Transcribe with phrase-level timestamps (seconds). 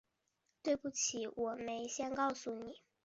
[0.63, 2.79] 对不起，我没先告诉你